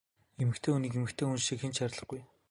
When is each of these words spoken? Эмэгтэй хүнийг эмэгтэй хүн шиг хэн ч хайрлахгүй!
Эмэгтэй 0.41 0.71
хүнийг 0.73 0.93
эмэгтэй 0.99 1.25
хүн 1.27 1.41
шиг 1.45 1.59
хэн 1.61 1.73
ч 1.73 1.77
хайрлахгүй! 1.79 2.21